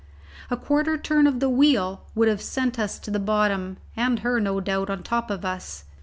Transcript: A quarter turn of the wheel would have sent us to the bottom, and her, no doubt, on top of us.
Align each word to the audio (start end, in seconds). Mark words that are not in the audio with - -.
A 0.49 0.57
quarter 0.57 0.97
turn 0.97 1.27
of 1.27 1.39
the 1.41 1.47
wheel 1.47 2.01
would 2.15 2.27
have 2.27 2.41
sent 2.41 2.79
us 2.79 2.97
to 2.97 3.11
the 3.11 3.19
bottom, 3.19 3.77
and 3.95 4.17
her, 4.21 4.39
no 4.39 4.59
doubt, 4.59 4.89
on 4.89 5.03
top 5.03 5.29
of 5.29 5.45
us. 5.45 5.83